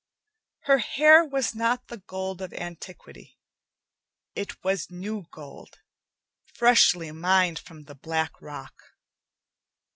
Her 0.61 0.79
hair 0.79 1.23
was 1.23 1.53
not 1.53 1.87
the 1.89 1.99
gold 1.99 2.41
of 2.41 2.55
antiquity; 2.55 3.37
it 4.33 4.63
was 4.63 4.89
new 4.89 5.27
gold, 5.29 5.77
freshly 6.55 7.11
mined 7.11 7.59
from 7.59 7.83
the 7.83 7.93
black 7.93 8.41
rock. 8.41 8.95